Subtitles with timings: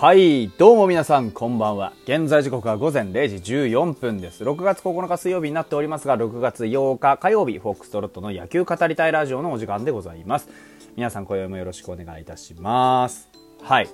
[0.00, 1.92] はい、どうも皆さんこんばんは。
[2.04, 4.44] 現在時刻は午前0時14分です。
[4.44, 10.48] 6月9日水曜日になっておりますが、6月8日火曜日、フォックストロットの野球語りたいラジオのお時間でございます。
[10.94, 13.28] 皆さん今宵もよろしくお願いいたします。
[13.60, 13.88] はい。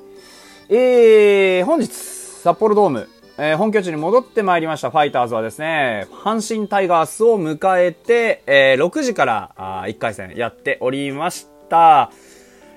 [0.69, 12.11] えー、本日、札幌ドーム、えー本拠地に戻ってまいりましたファイターズはですね、阪神タイガースを迎えて、えー6時からあ1回戦やっておりました。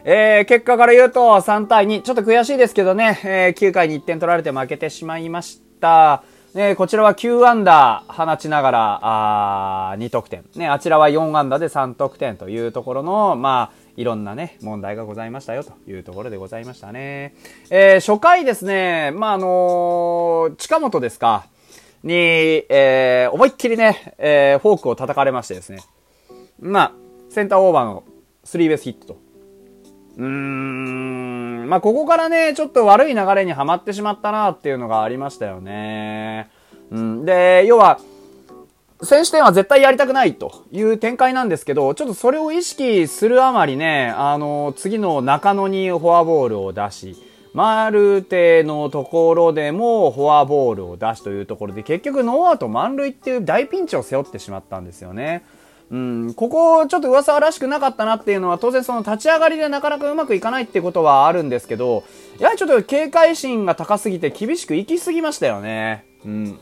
[0.09, 6.23] えー、結果から言うと3対2、ちょっと悔しいですけどね、えー9回に1点取られて負けてしまいました。
[6.53, 8.99] ね、こちらは9アンダー放ちながら、
[9.91, 10.45] あ2得点。
[10.55, 17.35] ね、あちらは4アンダーで3得点というところの、まあ、いろんなね、問題がございましたよというところでございましたね。
[17.69, 21.47] えー初回ですね、まあ、あのー近本ですか、
[22.05, 25.79] に、えー思いっきりね、えーフォークを叩かれましてですね。
[26.61, 26.91] まあ、
[27.29, 28.05] センターオーバーの
[28.45, 29.26] スリーベースヒットと。
[30.17, 36.49] うーん、まあ、ここからね、ちょっと悪い流れにはまってしまったなっていうのがありましたよね。
[36.91, 37.99] うん、で、要は、
[39.03, 47.15] 選手点は絶対やりたくないという展開なんですけど、ちょっとそれを意識するあまりね、あの、次の中野にフォアボールを出し、
[47.53, 55.43] マルテのところでもフォアボールを出しというところで、結局ノーアウト満塁っていう大ピンチを背負ってしまったんですよね。
[55.89, 62.03] うん、ここちょっと噂らしくなかったなっていうのは当然その立ち上がりでなかなかうまくいかないってことはあるんですけど、
[62.39, 66.05] やはりちょっと警戒心が高すぎて厳しく行き過ぎましたよね。
[66.25, 66.59] うん。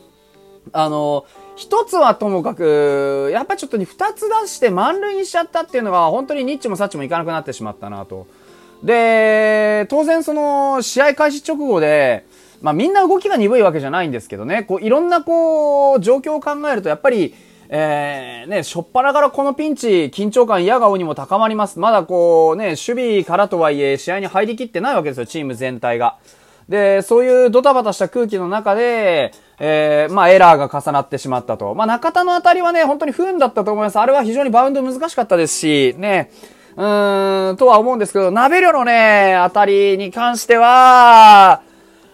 [0.73, 8.28] あの、一つはともかく、やっぱりちょっとに二つ出して満塁にしちゃったっていうのが本当にニッチもサッチもいかなくなってしまったなと。
[8.84, 12.26] で、当然その試合開始直後で、
[12.62, 17.34] まあみんな動きが鈍いわけじゃないんですけどね、こういろんなこう状況を考えるとやっぱり、
[17.70, 21.80] えー、ね、しょっぱなからこのピンチ、緊張感、嫌顔にも高まります。
[21.80, 26.18] まだこうね、守備からとはいえ試合に入りきってないわけですよ、チーム全体が。
[26.70, 31.75] で、そういうドタバタした空気の中で、えー、まあエラーが重なってしまったと。
[31.75, 34.00] まあ中田の当たりはね、本当に不運だったと思います。
[34.00, 36.31] あれは非常にバウンド難しかったですし、ね、
[36.75, 41.62] うーん、とは思うんですけど、ナベリョのね、当たりに関しては、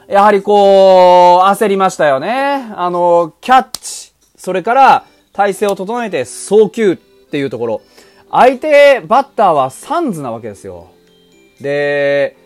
[0.07, 2.71] やはりこう、焦りましたよね。
[2.75, 7.81] あの、キャッチ、それから体勢を整えて送球っていうところ。
[8.29, 10.89] 相手バッターはサンズなわけですよ。
[11.59, 12.37] で、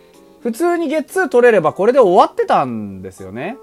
[0.42, 3.58] 普通にゲッツー取れればこれで終わってたんですよね。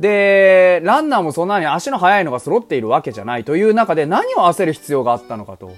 [0.00, 5.72] で、ランナーもそんなに足の速いのが揃っているわけじゃないという中で何を焦る必要があったのかと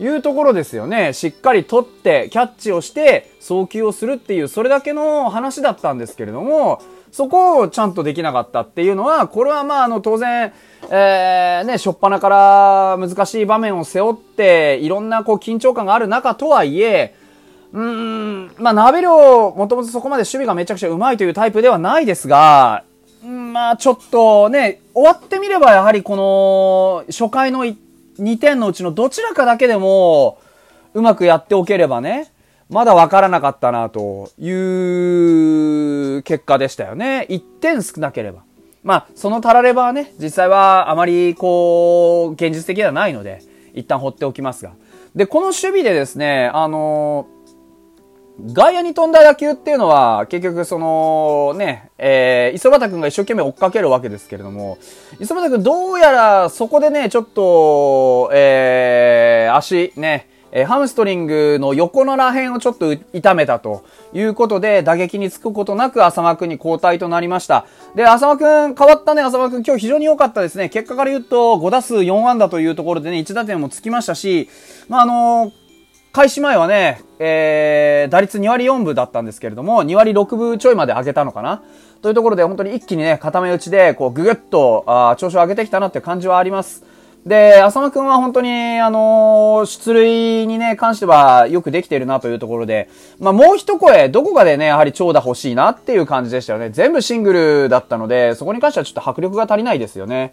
[0.00, 1.12] いうところですよね。
[1.12, 6.80] しっかり取って、キャッチをして、送球をするっていう、それだけの話だったんですけれども、
[7.12, 10.52] そこをちゃんとできなかったっていうのは、これはまあ、あの、当然、
[10.90, 17.14] えー、ね、しょっぱなから難しい場面を背負って、いろんなこう緊張感がある中とはいえ、
[17.72, 22.84] うーん、まあ、ナベリョ、もともとそこまで守備がめちゃくちゃうまいというタイプではないですが、
[23.24, 27.64] まあ、ちょっとね、終わってみればやはりこの、初回の
[28.18, 30.38] 2点のうちのどちらかだけでも、
[30.94, 32.32] うまくやっておければね、
[32.68, 34.50] まだわからなかったな、とい
[36.18, 37.26] う結果でしたよね。
[37.28, 38.42] 1点少なければ。
[38.82, 43.42] まあ、そのタラレバはね、実際はあまりこう、現実的ではないので、
[43.74, 44.72] 一旦放っておきますが。
[45.14, 47.26] で、この守備でですね、あの
[48.44, 54.78] 外野に飛んだ野球っていうのは、結局その、ね、えー、磯畑くんが一生懸命追っかけるわけですけれども、
[55.20, 67.64] 磯畑くんどうやらそこでね、ちょっと、えー、足、ね、えーハムストリングの横のら辺をちょっと痛めたということで、打撃につくことなく浅間くんに交代となりました。
[67.94, 70.68] で、浅間くん、変わったね、浅間くん今日非常に良かったですね。
[70.68, 74.50] 結果から言うと、5打数4安打というところでね、1打点もつきましたし、
[74.88, 75.61] まあ、あのー
[76.12, 81.62] 開始前はね、えー、打率2割4分だったんですけれども、2割6分ちょいまで上げたのかな？
[82.02, 86.84] というところで本当に一気にね、固め打ちで、こう、ぐぐっと、あ調子を上げてきたなって感じはあります。
[87.24, 96.68] で、浅間くんは本当に、あのー出塁にね、関してはよくできているなというところで、まあ、もう一声、どこかでね、やはり長打欲しいなっていう感じでしたよね。
[96.68, 100.32] 全部シングルだったので、そこに関してはちょっと迫力が足りないですよね。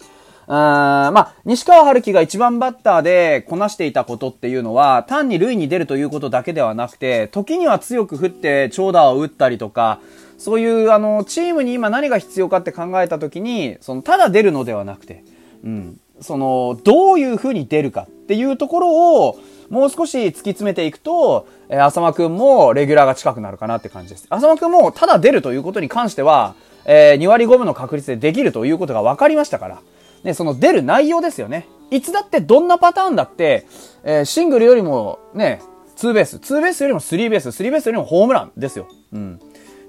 [0.50, 10.00] うーんまあ、西川春樹が一番バッターでこなしていたことっていうのは、単に塁に出るということだけではなくて、時には強く振って長打を打ったりとか、
[10.40, 15.24] そういう、あの、チームに今何が必要かって考えたときに、その、ただ出るのではなくて、
[15.64, 24.26] うん、その、どういう風に出るかっていうところを、もう少し突き詰めていくと、えー浅間くんもレギュラーが近くなるかなって感じです。
[24.32, 26.56] 浅間くんもただ出るということに関しては、
[26.86, 29.80] えー2割5分の確率でできるということが分かりましたから、
[30.24, 31.68] ね、その出る内容ですよね。
[31.92, 33.66] いつだってどんなパターンだって、
[34.04, 35.62] えーシングルよりもね、
[35.96, 38.88] ツーベース、ツーベースよりもスリーベース、スリーベースよりもホームランですよ。
[39.12, 39.40] うん。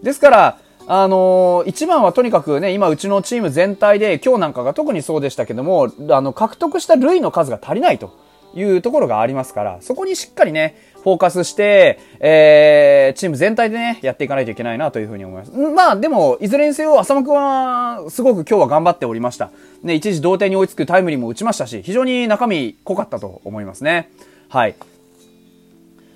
[0.03, 8.19] ですから、あのー、一番はとにかくね、今うちのチーム全体で、今日なんかが特にそうでしたけども、あの、獲得した塁の数が足りないと
[8.55, 10.75] いうところがありますから、そこにしっかりね、
[11.05, 15.53] フォーカスして、えー、チーム全体でね、やっていかないといけないなというふうに思います。
[15.53, 19.51] まあ、でも、いずれにせよ、浅間くんは、すごく今日は頑張っておりました。
[19.83, 24.11] ね、一時同点に追いつくタイムリーも打ちましたし、非常に中身濃かったと思いますね。
[24.49, 24.75] はい。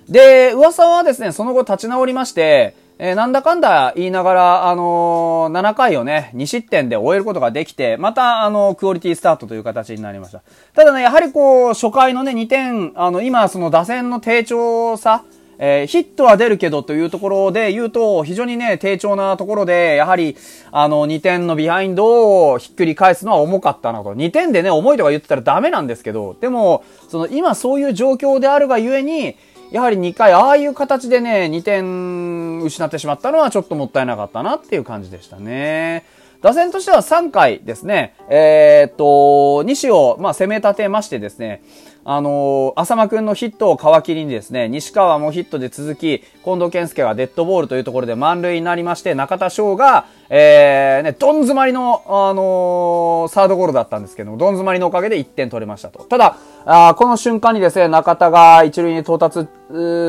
[0.09, 10.43] で、噂はですね、その後立ち直りまして、えー、なんだかんだ言いながら、あのー、7回をね、2失点で終えることができて、また、あのー、クオリティスタートという形になりました。
[10.73, 15.23] ただね、やはりこう、初回のね、2点、あの、今、その打線の低調さ、
[15.57, 20.35] えー、ヒットは出るけどというところで言うと、非常にね、低調なところで、やはり、
[20.71, 24.13] あの、2点のビハインドをひっくり返すのは重かったなと。
[24.13, 29.35] 2点でね、重いとか言ってたらダメなんですけど、でも、その、今そういう状況であるがゆえに、
[29.71, 36.05] やはり2回、ああいう形でね、2点失ってしまったのはちょっともったいなかったなっていう感じでしたね。
[36.41, 41.63] 打線としては3回ですね、えー、っと、西を、まあ、攻め立てましてですね、
[42.07, 56.03] あのー、浅間くんのヒットを皮切りにですね、西川もヒットで続き、近藤健介がデッドボールというところで満塁になりまして、中田翔が、えー、ね、どん詰まりの、あのー、サードゴロだったんですけども、どん詰まりのおかげで1点取れましたと。
[56.03, 56.37] ただ、
[56.67, 59.47] あこの瞬間にですね、中田が一塁に到達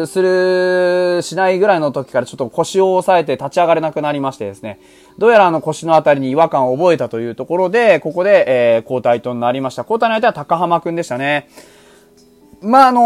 [0.07, 4.81] する、しないぐらいの時からちょっと腰を押さえて立ち上がれなくなりましてですね、
[5.17, 9.81] どうやらあの腰のあたりに違和感を覚えたというところで、ここで、えー、交代となりました。
[9.81, 11.49] 交代の相手は高浜くんでしたね。
[12.63, 13.01] まあ、あの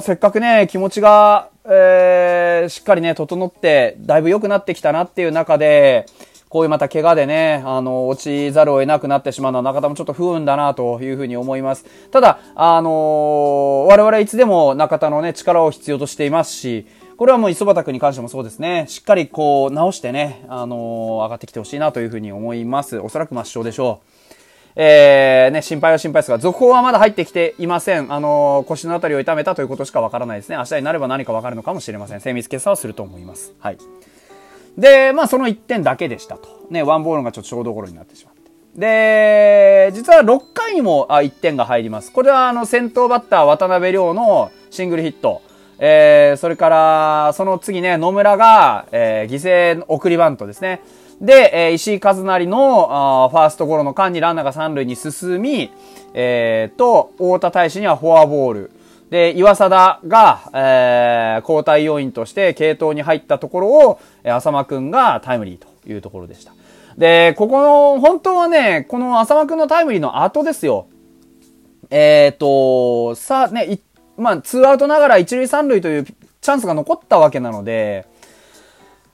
[0.00, 6.06] ー、せっかくね、気持ちが、えー、しっかりね、整って、だいぶ良くなってきたなっていう中で、
[6.48, 11.84] こういうまた怪我でね、あの、落ちざるを得なくなってしまうのは中田もちょっと不運だなというふうに思います。
[12.10, 18.86] ただ、あのー、我々いつでも中田のね、力を必要としていますし、これはもう磯畑君に関してもそうですね。
[18.88, 22.98] しっかりこう直してね、あのー、上がってきてほしいなというふうに思います。
[22.98, 24.17] おそらく抹消でしょう。
[24.76, 28.12] えー、ね、心配は心配ですが、続報はまだ入ってきていません。
[28.12, 30.56] あのー、腰のあたりを痛めたということしかわからないですね。
[30.56, 32.20] 明日になれば何かわかるのかもしれません。
[32.20, 33.54] 精密検査をすると思います。
[33.58, 33.78] はい。
[34.76, 36.66] で、まあその1点だけでしたと。
[36.70, 38.38] ね、ワンボールがちょっとちょうど頃になってしまって。
[38.76, 42.12] で、実は6回にもあ1点が入ります。
[42.12, 45.42] これはあの先頭バッター渡辺亮のシングルヒット。
[45.80, 50.82] えー、それから、その次ね、野村が、えー、犠牲送りバントですね。
[51.20, 55.70] で、えー、石井和成のあファーストゴロの間にランナーが三塁に進み、
[56.14, 58.70] えー、と、太田大使にはフォアボール。
[59.10, 66.52] で、岩貞が、えー、交代要員として系統に入ったところを、えー、浅間くんがタイムリーというところでした。
[66.96, 70.86] で、ここの、本当はね、この浅間くんのタイムリーの後ですよ。
[71.90, 73.80] えっ、ー、と、さあね、
[74.16, 78.06] まあ、ツーアウトながら一塁三塁というチャンスが残ったわけなので、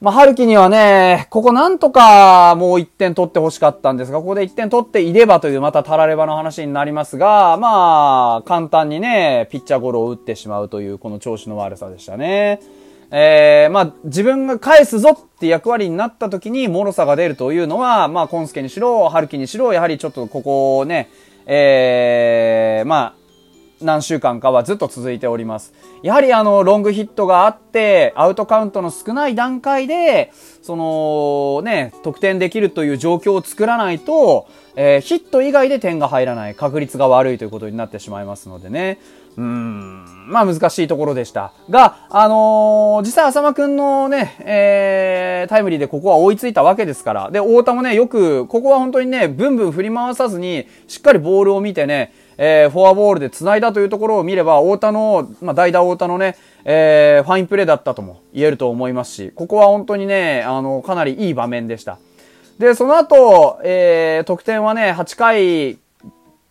[0.04, 12.60] まあ、春樹にはね、ここなんとかもう1点取って欲しかったんですが、ここで1点取っていればというまたたらればの話になりますが、まあ、簡単にね、ピッチャーゴロを打ってしまうというこの調子の悪さでしたね。
[13.12, 21.08] えー、まあ、自分が返すぞって役割になった時に脆さが出るというのは、まあ、コンスケにしろ、春樹にしろ、やはりちょっとここをね、
[21.46, 23.23] えー、まあ、
[23.84, 25.72] 何週間かはずっと続いております。
[26.02, 38.98] やはりあの、ロングヒットがあって、アウトカウントの少ない段階で、その、ね、得点できるという状況を作らないと、えー、ヒット以外で点が入らない、確率が悪いということになってしまいますのでね。
[39.36, 41.52] うん、まあ難しいところでした。
[41.68, 47.30] が、あのー、実際浅間くんのね、えー、タイムリーでここは追いついたわけですから。
[47.32, 61.98] で、太田もね、よく、ここは本当にね、ブンブン振り回さずに、しっかりボールを見てね、えー、フォアボールで繋いだというところを見れば、太田の、まあ、代打太田のね、えー、ファインプレーだったとも言えると思いますし、ここは本当にね、あの、かなりいい場面でした。
[62.58, 65.78] で、その後、えー、得点はね、8回、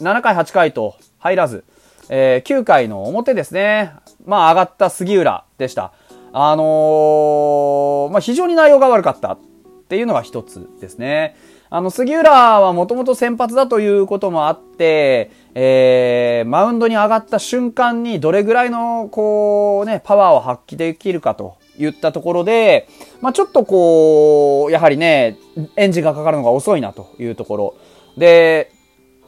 [0.02, 1.64] 7回、8回と入らず、
[2.10, 3.94] えー、9回の表ですね。
[4.26, 5.94] まあ、上がった杉浦でした。
[6.34, 9.40] あのー、まあ、非常に内容が悪かったっ
[9.88, 11.36] ていうのが一つですね。
[11.76, 22.88] あの、杉浦はもともと先発だということもあって、えー、マウンドに上がった瞬間にどれぐらいの、こうね、パワーを発揮できるかと言ったところで、
[23.22, 25.40] まあちょっとこう、やはりね、
[25.76, 27.76] エンジンがかかるのが遅いなというところ。
[28.18, 28.72] で、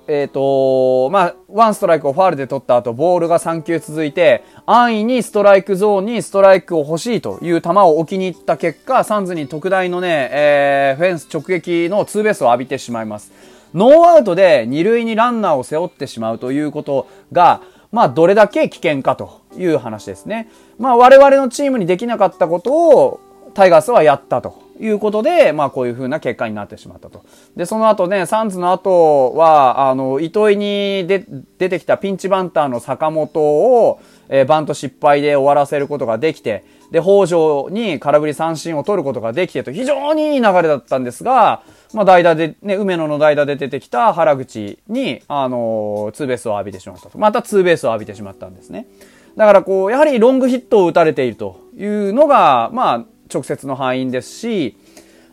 [0.07, 13.31] えっ、ー、と、まあ、ワンストライクをファールで取った後、ボールが3球続いて、安易にストライクゾーンにストライクを欲しいという球を置きに行った結果、サンズに特大のね、えー、フェンス直撃のツーベースを浴びてしまいます。
[13.73, 20.49] ノーアウトで二塁にランナーを背負ってしまうということが、まあ、どれだけ危険かという話ですね。
[20.77, 23.19] まあ、我々のチームにできなかったことを、
[23.53, 27.23] タイガースはやったということで、まあこういう風な結果になってしまったと。
[27.55, 41.63] で、その後ね、サンズの後は、あの、糸井に出てきたピンチバンターの坂本を、えー、バント失敗で終わらせることができて、で、北条に空振り三振を取ることができてと、非常にいい流れだったんですが、
[41.93, 47.17] まあ代打で、ね、梅野の代打で出てきた原口に、あのー、ツーベースを浴びてしまったと。
[47.17, 48.87] またツーベースを浴びてしまったんですね。
[49.35, 54.77] だからこう、やはりロングヒットを打たれているというのが、まあ、直接の敗因ですし、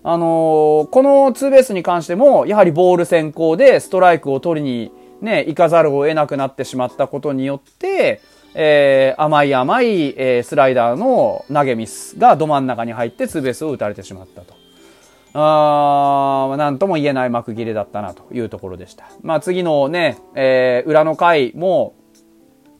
[0.04, 8.20] あのー、このツーベースに関しても、やはりボール先行でストライクを取りにね、行かざるを得なくなってしまったことによって、
[8.54, 14.54] えー、甘い甘い、えー、スライダーの投げミスがど真ん中に入ってツーベースを打たれてしまったと。
[15.34, 19.06] あなんとも言えない幕切れだったなというところでした。
[19.22, 21.94] まあ次のね、えー、裏の回も、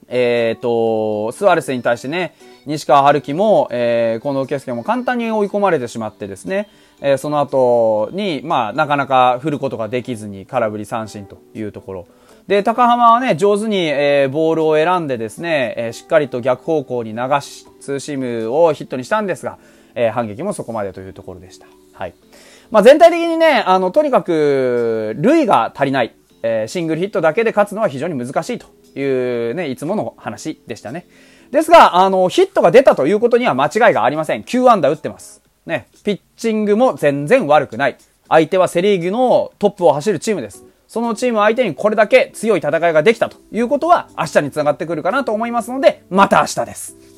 [0.09, 2.35] えっ、ー、と、スアレスに対してね、
[2.67, 6.69] 西川春樹も、えー、近藤圭介も簡単に追い込まれてしまってですね、
[7.01, 12.07] えー、その後に、まあ、なかなか振ることができずに空振り三振というところ。
[12.47, 19.59] で、高浜はね、上手に、えー、ボールを選んでですね、えー、しっかりと逆方向に流し、ツーシームをヒットにしたんですが、
[19.95, 21.67] えー、反撃もそこまでというところでした。
[21.93, 22.15] はい。
[22.71, 26.15] まあ、全体的にね、あの、とにかく、塁が足りない。
[26.43, 28.67] えー、シングルヒットだけで勝つのは非常に難しいと
[28.99, 31.07] いうね、いつもの話でしたね。
[31.53, 34.43] ですが、あの、ヒットが出たということには間違いがありません。
[34.43, 35.43] 9安打打ってます。
[35.67, 37.99] ね、ピッチングも全然悪くない。
[38.27, 40.65] 相手はセリーグのトップを走るチームです。
[40.89, 47.12] そのチーム相手にこれだけ強い戦いができたということは明日に繋がってくるかなと思いますので、また明日です。